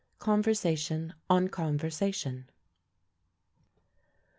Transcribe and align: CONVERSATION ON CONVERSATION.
CONVERSATION 0.17 1.13
ON 1.29 1.47
CONVERSATION. 1.49 2.49